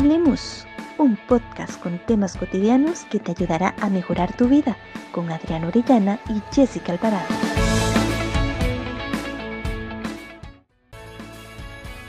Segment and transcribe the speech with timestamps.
[0.00, 0.66] Hablemos,
[0.96, 4.78] un podcast con temas cotidianos que te ayudará a mejorar tu vida
[5.12, 7.28] con Adriana Orellana y Jessica Alvarado.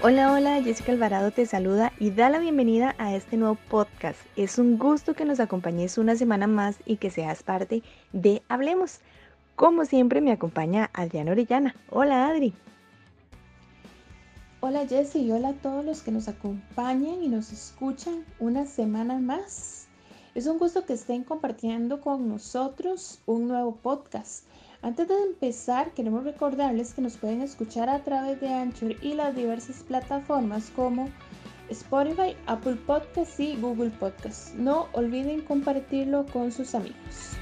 [0.02, 4.22] Hola, hola, Jessica Alvarado te saluda y da la bienvenida a este nuevo podcast.
[4.38, 7.84] Es un gusto que nos acompañes una semana más y que seas parte
[8.14, 9.02] de Hablemos.
[9.58, 11.76] Como siempre me acompaña Adriana Orellana.
[11.90, 12.54] Hola Adri.
[14.64, 19.18] Hola Jessy y hola a todos los que nos acompañan y nos escuchan una semana
[19.18, 19.88] más.
[20.36, 24.46] Es un gusto que estén compartiendo con nosotros un nuevo podcast.
[24.84, 29.36] Antes de empezar, queremos recordarles que nos pueden escuchar a través de Anchor y las
[29.36, 31.10] diversas plataformas como
[31.70, 34.54] Spotify, Apple Podcasts y Google Podcasts.
[34.54, 37.41] No olviden compartirlo con sus amigos.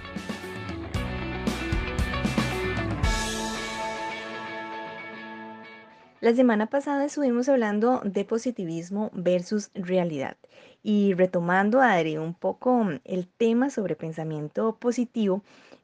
[6.21, 10.35] La semana pasada estuvimos hablando de positivismo versus realidad
[10.83, 15.43] y retomando, Adri, un poco el tema sobre pensamiento positivo,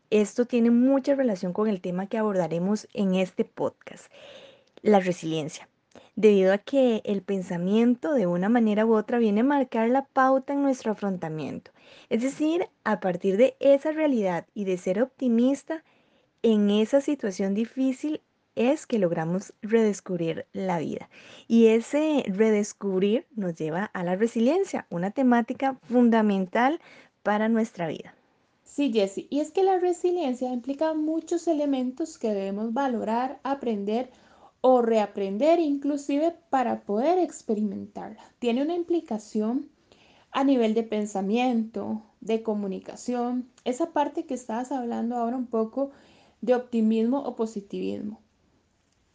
[0.09, 4.11] esto tiene mucha relación con el tema que abordaremos en este podcast,
[4.81, 5.69] la resiliencia,
[6.17, 10.51] debido a que el pensamiento de una manera u otra viene a marcar la pauta
[10.51, 11.71] en nuestro afrontamiento.
[12.09, 15.85] Es decir, a partir de esa realidad y de ser optimista
[16.43, 18.19] en esa situación difícil
[18.55, 21.09] es que logramos redescubrir la vida.
[21.47, 26.79] Y ese redescubrir nos lleva a la resiliencia, una temática fundamental
[27.23, 28.15] para nuestra vida.
[28.63, 34.09] Sí, Jessie, y es que la resiliencia implica muchos elementos que debemos valorar, aprender
[34.61, 38.21] o reaprender, inclusive para poder experimentarla.
[38.39, 39.69] Tiene una implicación
[40.31, 45.91] a nivel de pensamiento, de comunicación, esa parte que estabas hablando ahora un poco
[46.41, 48.19] de optimismo o positivismo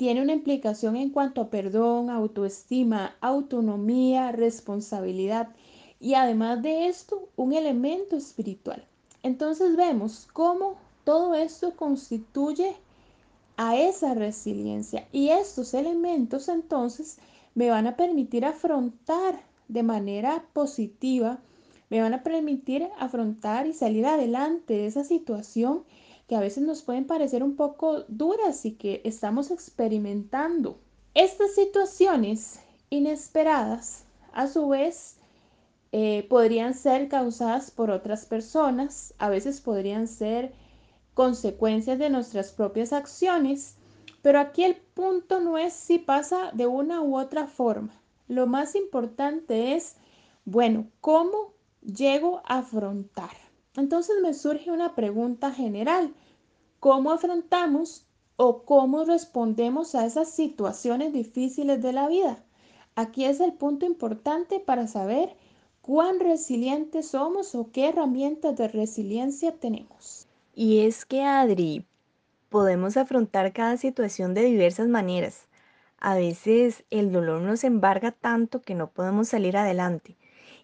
[0.00, 5.50] tiene una implicación en cuanto a perdón, autoestima, autonomía, responsabilidad
[6.00, 8.82] y además de esto, un elemento espiritual.
[9.22, 12.74] Entonces vemos cómo todo esto constituye
[13.58, 17.18] a esa resiliencia y estos elementos entonces
[17.54, 21.40] me van a permitir afrontar de manera positiva,
[21.90, 25.84] me van a permitir afrontar y salir adelante de esa situación
[26.30, 30.78] que a veces nos pueden parecer un poco duras y que estamos experimentando.
[31.12, 35.16] Estas situaciones inesperadas, a su vez,
[35.90, 40.52] eh, podrían ser causadas por otras personas, a veces podrían ser
[41.14, 43.74] consecuencias de nuestras propias acciones,
[44.22, 48.00] pero aquí el punto no es si pasa de una u otra forma.
[48.28, 49.96] Lo más importante es,
[50.44, 53.49] bueno, ¿cómo llego a afrontar?
[53.76, 56.12] Entonces me surge una pregunta general.
[56.80, 62.42] ¿Cómo afrontamos o cómo respondemos a esas situaciones difíciles de la vida?
[62.96, 65.36] Aquí es el punto importante para saber
[65.82, 70.26] cuán resilientes somos o qué herramientas de resiliencia tenemos.
[70.54, 71.86] Y es que, Adri,
[72.48, 75.46] podemos afrontar cada situación de diversas maneras.
[75.98, 80.16] A veces el dolor nos embarga tanto que no podemos salir adelante.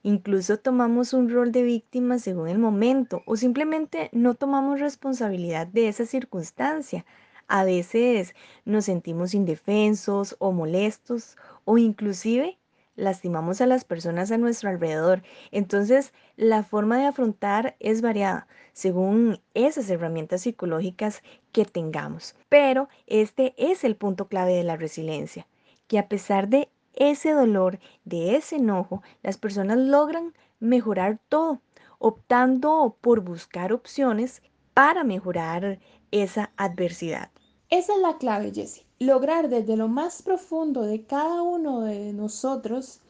[0.06, 5.88] Incluso tomamos un rol de víctima según el momento o simplemente no tomamos responsabilidad de
[5.88, 7.04] esa circunstancia.
[7.48, 8.32] A veces
[8.64, 12.56] nos sentimos indefensos o molestos o inclusive
[12.94, 15.24] lastimamos a las personas a nuestro alrededor.
[15.50, 22.36] Entonces, la forma de afrontar es variada según esas herramientas psicológicas que tengamos.
[22.48, 25.48] Pero este es el punto clave de la resiliencia,
[25.88, 31.60] que a pesar de ese dolor, de ese enojo, las personas logran mejorar todo,
[31.98, 34.42] optando por buscar opciones
[34.74, 35.78] para mejorar
[36.10, 37.30] esa adversidad.
[37.70, 38.84] Esa es la clave, Jessie.
[38.98, 43.00] Lograr desde lo más profundo de cada uno de nosotros,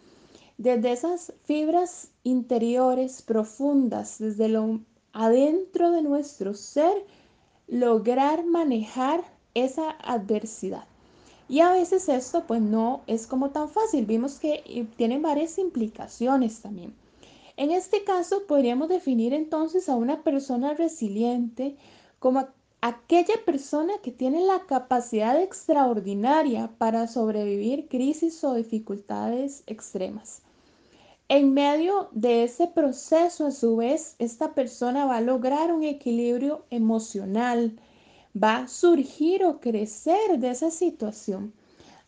[0.58, 4.80] desde esas fibras interiores profundas, desde lo
[5.12, 7.04] adentro de nuestro ser,
[7.68, 9.22] lograr manejar
[9.54, 10.86] esa adversidad.
[11.48, 14.06] Y a veces esto pues no es como tan fácil.
[14.06, 16.94] Vimos que eh, tiene varias implicaciones también.
[17.56, 21.76] En este caso podríamos definir entonces a una persona resiliente
[22.18, 22.48] como
[22.80, 30.42] aquella persona que tiene la capacidad extraordinaria para sobrevivir crisis o dificultades extremas.
[31.28, 36.64] En medio de ese proceso, a su vez, esta persona va a lograr un equilibrio
[36.70, 37.76] emocional,
[38.42, 41.52] va a surgir o crecer de esa situación,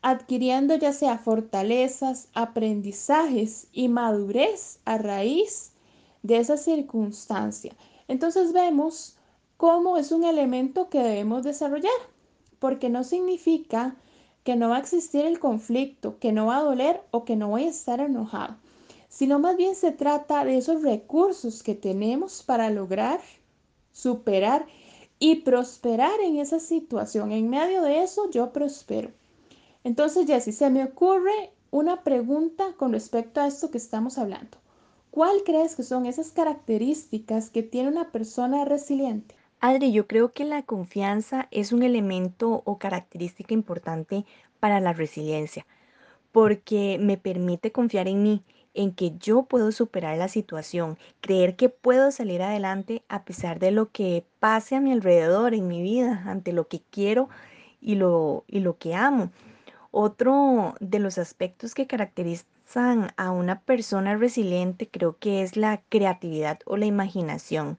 [0.03, 5.73] adquiriendo ya sea fortalezas, aprendizajes y madurez a raíz
[6.23, 7.75] de esa circunstancia.
[8.09, 9.17] Entonces vemos
[9.57, 12.01] cómo es un elemento que debemos desarrollar,
[12.59, 13.97] porque no significa
[14.45, 17.49] que no va a existir el conflicto, que no va a doler o que no
[17.49, 18.57] voy a estar enojado.
[19.09, 23.21] sino más bien se trata de esos recursos que tenemos para lograr
[23.93, 24.67] superar
[25.19, 27.33] y prosperar en esa situación.
[27.33, 29.11] En medio de eso yo prospero.
[29.85, 34.59] Entonces, Jessy, se me ocurre una pregunta con respecto a esto que estamos hablando.
[35.11, 39.35] ¿Cuál crees que son esas características que tiene una persona resiliente?
[39.61, 44.25] Adri, yo creo que la confianza es un elemento o característica importante
[44.61, 45.67] para la resiliencia,
[46.31, 48.43] porque me permite confiar en mí,
[48.79, 53.73] en que yo puedo superar la situación, creer que puedo salir adelante a pesar de
[53.73, 57.29] lo que pase a mi alrededor, en mi vida, ante lo que quiero
[57.81, 59.33] y lo, y lo que amo.
[59.91, 66.61] Otro de los aspectos que caracterizan a una persona resiliente creo que es la creatividad
[66.65, 67.79] o la imaginación.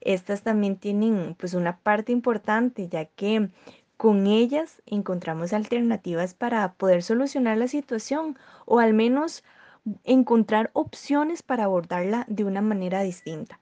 [0.00, 3.50] Estas también tienen pues una parte importante ya que
[3.98, 9.44] con ellas encontramos alternativas para poder solucionar la situación o al menos
[10.04, 13.58] encontrar opciones para abordarla de una manera distinta.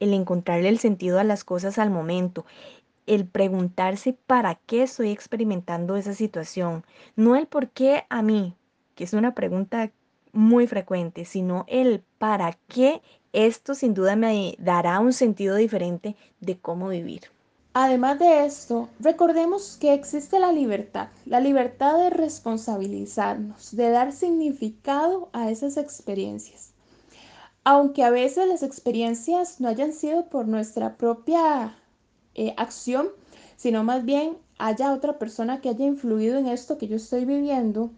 [0.00, 2.44] El encontrarle el sentido a las cosas al momento,
[3.06, 6.84] el preguntarse para qué estoy experimentando esa situación,
[7.16, 8.54] no el por qué a mí,
[8.94, 9.90] que es una pregunta
[10.32, 13.02] muy frecuente, sino el para qué
[13.32, 17.22] esto sin duda me dará un sentido diferente de cómo vivir.
[17.76, 25.28] Además de esto, recordemos que existe la libertad, la libertad de responsabilizarnos, de dar significado
[25.32, 26.70] a esas experiencias.
[27.64, 31.76] Aunque a veces las experiencias no hayan sido por nuestra propia
[32.36, 33.08] eh, acción,
[33.56, 37.90] sino más bien haya otra persona que haya influido en esto que yo estoy viviendo,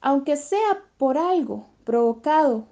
[0.00, 2.66] aunque sea por algo provocado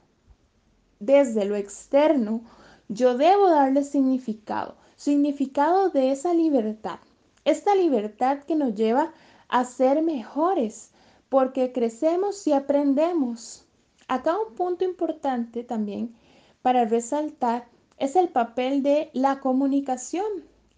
[1.00, 2.42] desde lo externo,
[2.88, 6.98] yo debo darle significado significado de esa libertad.
[7.44, 9.12] Esta libertad que nos lleva
[9.48, 10.90] a ser mejores,
[11.28, 13.64] porque crecemos y aprendemos.
[14.08, 16.14] Acá un punto importante también
[16.62, 20.26] para resaltar es el papel de la comunicación.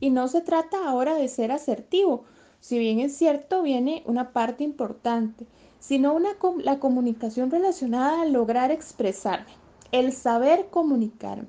[0.01, 2.25] Y no se trata ahora de ser asertivo,
[2.61, 5.47] si bien es cierto, viene una parte importante,
[5.79, 9.51] sino la comunicación relacionada a lograr expresarme,
[9.93, 11.49] el saber comunicarme.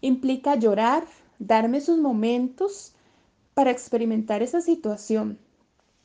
[0.00, 1.04] Implica llorar,
[1.38, 2.94] darme sus momentos
[3.54, 5.38] para experimentar esa situación,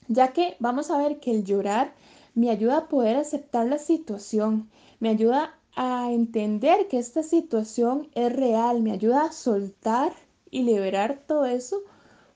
[0.07, 1.93] ya que vamos a ver que el llorar
[2.35, 8.33] me ayuda a poder aceptar la situación, me ayuda a entender que esta situación es
[8.33, 10.13] real, me ayuda a soltar
[10.51, 11.81] y liberar todo eso,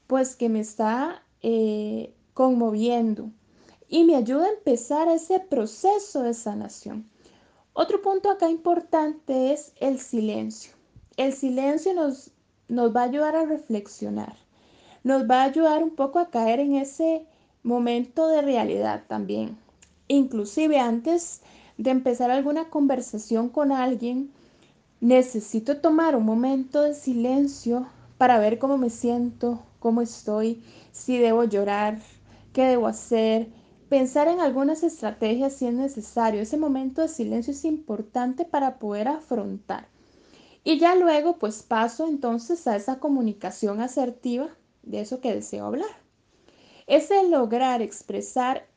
[0.07, 3.31] pues que me está eh, conmoviendo
[3.87, 7.09] y me ayuda a empezar ese proceso de sanación.
[7.73, 10.73] Otro punto acá importante es el silencio.
[11.17, 12.31] El silencio nos
[12.67, 14.35] nos va a ayudar a reflexionar,
[15.03, 17.25] nos va a ayudar un poco a caer en ese
[17.63, 19.57] momento de realidad también.
[20.07, 21.41] Inclusive antes
[21.77, 24.31] de empezar alguna conversación con alguien,
[25.01, 27.87] necesito tomar un momento de silencio
[28.17, 31.99] para ver cómo me siento, cómo estoy, si debo llorar,
[32.53, 33.49] qué debo hacer,
[33.89, 36.41] pensar en algunas estrategias si es necesario.
[36.41, 39.87] Ese momento de silencio es importante para poder afrontar.
[40.63, 44.49] Y ya luego pues paso entonces a esa comunicación asertiva
[44.83, 45.89] de eso que deseo hablar.
[46.87, 48.67] Ese lograr expresar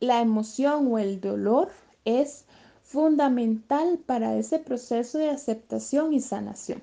[0.00, 1.70] la emoción o el dolor
[2.04, 2.46] es
[2.82, 6.82] fundamental para ese proceso de aceptación y sanación.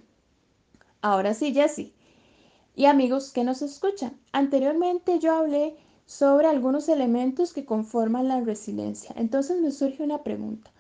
[1.01, 1.93] Ahora sí, Jessie.
[2.75, 5.75] Y amigos que nos escuchan, anteriormente yo hablé
[6.05, 9.13] sobre algunos elementos que conforman la resiliencia.
[9.17, 10.71] Entonces me surge una pregunta.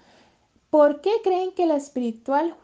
[0.69, 2.55] ¿Por qué creen que la espiritual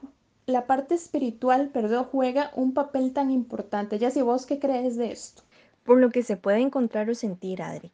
[0.45, 4.00] la parte espiritual, perdón, juega un papel tan importante.
[4.00, 5.43] Ya si vos qué crees de esto.
[5.83, 7.91] Por lo que se puede encontrar o sentir, Adri.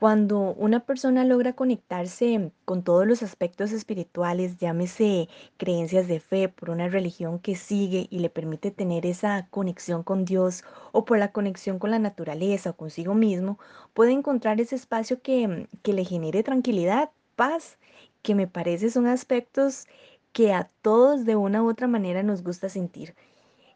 [0.00, 5.28] Cuando una persona logra conectarse con todos los aspectos espirituales, llámese
[5.58, 10.24] creencias de fe por una religión que sigue y le permite tener esa conexión con
[10.24, 13.58] Dios o por la conexión con la naturaleza o consigo mismo,
[13.92, 17.76] puede encontrar ese espacio que, que le genere tranquilidad, paz,
[18.22, 19.86] que me parece son aspectos
[20.32, 23.14] que a todos de una u otra manera nos gusta sentir.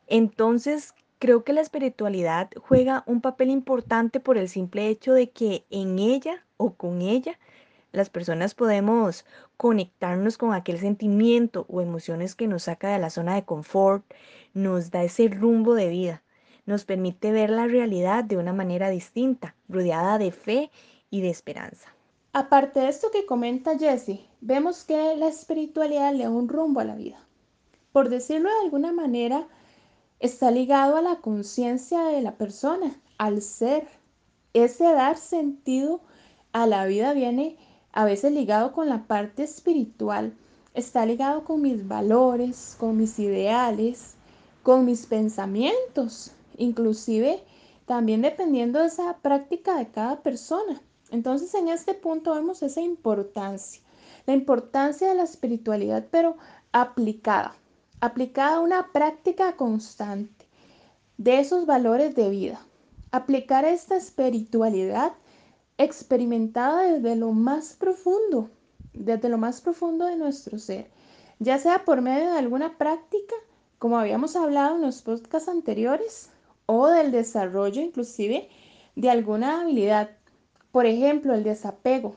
[0.06, 5.64] Entonces, creo que la espiritualidad juega un papel importante por el simple hecho de que
[5.70, 7.38] en ella o con ella
[7.92, 9.25] las personas podemos
[9.56, 14.04] conectarnos con aquel sentimiento o emociones que nos saca de la zona de confort,
[14.52, 16.23] nos da ese rumbo de vida,
[16.66, 20.70] nos permite ver la realidad de una manera distinta, rodeada de fe
[21.08, 21.93] y de esperanza.
[22.37, 26.85] Aparte de esto que comenta Jesse, vemos que la espiritualidad le da un rumbo a
[26.85, 27.17] la vida.
[27.93, 29.47] Por decirlo de alguna manera,
[30.19, 33.87] está ligado a la conciencia de la persona, al ser.
[34.53, 36.00] Ese dar sentido
[36.53, 37.57] a la vida viene
[37.93, 40.35] a veces ligado con la parte espiritual.
[40.75, 44.17] está ligado con mis valores, con mis ideales,
[44.64, 47.45] con mis pensamientos, inclusive
[47.87, 50.83] también dependiendo de esa práctica de cada persona.
[51.14, 53.80] Entonces en este punto vemos esa importancia,
[54.26, 56.37] la importancia de la espiritualidad, pero
[56.73, 57.54] aplicada,
[58.00, 60.44] aplicada a una práctica constante
[61.16, 62.66] de esos valores de vida.
[63.12, 65.12] Aplicar esta espiritualidad
[65.78, 68.50] experimentada desde lo más profundo,
[68.92, 70.90] desde lo más profundo de nuestro ser,
[71.38, 73.37] ya sea por medio de alguna práctica,
[73.78, 76.30] como habíamos hablado en los podcasts anteriores,
[76.66, 78.49] o del desarrollo inclusive
[78.97, 80.11] de alguna habilidad.
[80.75, 82.16] Por ejemplo, el desapego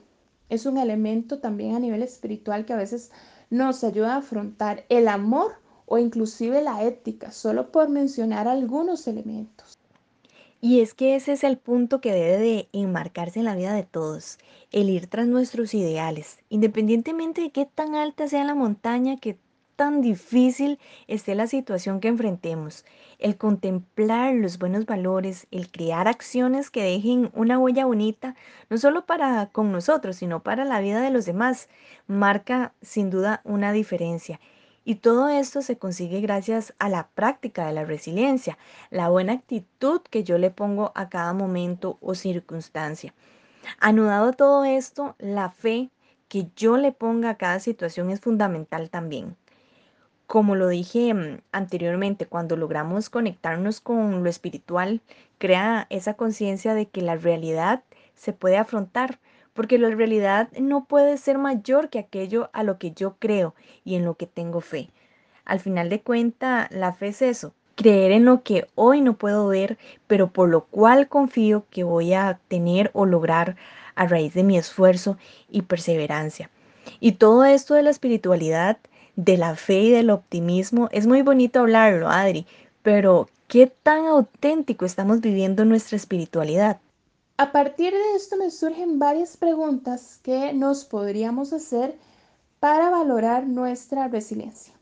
[0.50, 3.12] es un elemento también a nivel espiritual que a veces
[3.52, 9.78] nos ayuda a afrontar el amor o inclusive la ética, solo por mencionar algunos elementos.
[10.60, 13.84] Y es que ese es el punto que debe de enmarcarse en la vida de
[13.84, 14.40] todos,
[14.72, 19.38] el ir tras nuestros ideales, independientemente de qué tan alta sea la montaña que
[19.78, 22.84] tan difícil esté la situación que enfrentemos.
[23.20, 28.36] El contemplar los buenos valores, el crear acciones que dejen una huella bonita,
[28.70, 31.70] no solo para con nosotros, sino para la vida de los demás,
[32.08, 34.42] marca sin duda una diferencia.
[34.84, 38.58] Y todo esto se consigue gracias a la práctica de la resiliencia,
[38.90, 43.14] la buena actitud que yo le pongo a cada momento o circunstancia.
[43.80, 45.92] Anudado todo esto, la fe
[46.30, 49.36] que yo le ponga a cada situación es fundamental también.
[50.28, 55.02] Como lo dije mm, anteriormente, cuando logramos conectarnos con lo espiritual,
[55.38, 59.20] crea esa conciencia de que la realidad se puede afrontar,
[59.54, 63.56] porque la realidad no puede ser mayor que aquello a lo que yo creo
[63.86, 64.90] y en lo que tengo fe.
[65.46, 69.48] Al final de cuenta, la fe es eso, creer en lo que hoy no puedo
[69.48, 73.56] ver, pero por lo cual confío que voy a tener o lograr
[73.96, 75.18] a raíz de mi esfuerzo
[75.50, 76.50] y perseverancia.
[77.00, 78.78] Y todo esto de la espiritualidad
[79.18, 82.46] de la fe y del optimismo, es muy bonito hablarlo, Adri,
[82.84, 86.80] pero ¿qué tan auténtico estamos viviendo nuestra espiritualidad?
[87.38, 91.98] A partir de esto me surgen varias preguntas que nos podríamos hacer
[92.60, 94.74] para valorar nuestra resiliencia.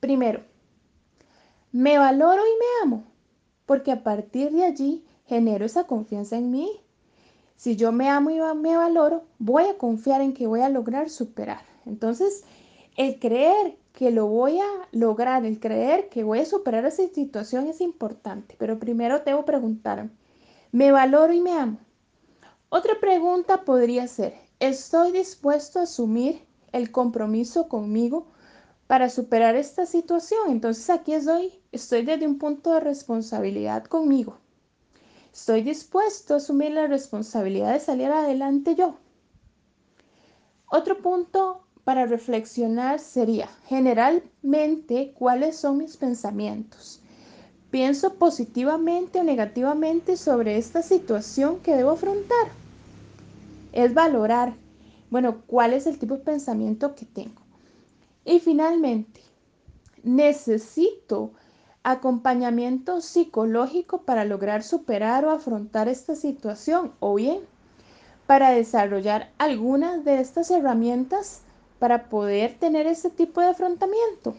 [0.00, 0.42] Primero,
[1.72, 3.04] ¿me valoro y me amo?
[3.66, 6.80] Porque a partir de allí genero esa confianza en mí.
[7.56, 11.08] Si yo me amo y me valoro, voy a confiar en que voy a lograr
[11.08, 11.62] superar.
[11.86, 12.44] Entonces,
[12.96, 17.66] el creer que lo voy a lograr, el creer que voy a superar esa situación
[17.66, 20.10] es importante, pero primero debo preguntar,
[20.72, 21.78] ¿me valoro y me amo?
[22.68, 28.26] Otra pregunta podría ser, ¿estoy dispuesto a asumir el compromiso conmigo
[28.86, 30.50] para superar esta situación?
[30.50, 34.38] Entonces aquí estoy, estoy desde un punto de responsabilidad conmigo.
[35.32, 38.96] ¿Estoy dispuesto a asumir la responsabilidad de salir adelante yo?
[40.70, 47.00] Otro punto para reflexionar sería, generalmente, ¿cuáles son mis pensamientos?
[47.70, 52.48] ¿Pienso positivamente o negativamente sobre esta situación que debo afrontar?
[53.70, 54.54] Es valorar,
[55.10, 57.40] bueno, cuál es el tipo de pensamiento que tengo.
[58.24, 59.20] Y finalmente,
[60.02, 61.30] necesito
[61.84, 67.42] acompañamiento psicológico para lograr superar o afrontar esta situación o bien
[68.26, 71.42] para desarrollar algunas de estas herramientas
[71.78, 74.36] para poder tener ese tipo de afrontamiento.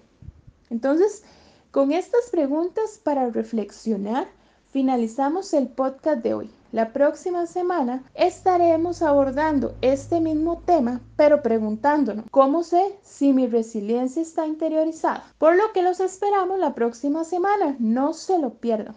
[0.70, 1.24] Entonces,
[1.72, 4.27] con estas preguntas para reflexionar,
[4.72, 6.51] finalizamos el podcast de hoy.
[6.72, 14.22] La próxima semana estaremos abordando este mismo tema, pero preguntándonos cómo sé si mi resiliencia
[14.22, 15.24] está interiorizada.
[15.38, 18.96] Por lo que los esperamos la próxima semana, no se lo pierdan.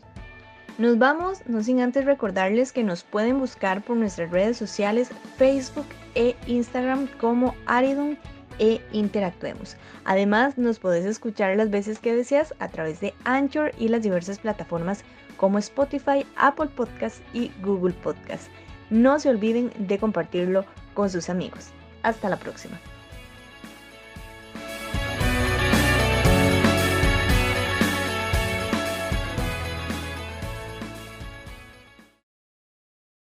[0.78, 5.86] Nos vamos, no sin antes recordarles que nos pueden buscar por nuestras redes sociales Facebook
[6.14, 8.18] e Instagram como Aridon
[8.58, 9.76] e interactuemos.
[10.04, 14.38] Además, nos podés escuchar las veces que deseas a través de Anchor y las diversas
[14.38, 15.04] plataformas
[15.36, 18.48] como Spotify, Apple Podcast y Google Podcast.
[18.90, 20.64] No se olviden de compartirlo
[20.94, 21.70] con sus amigos.
[22.02, 22.78] Hasta la próxima.